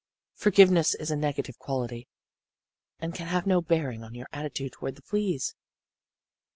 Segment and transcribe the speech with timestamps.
[0.33, 2.07] Forgiveness is a negative quality
[2.97, 5.53] and can have no bearing on your attitude toward the fleas."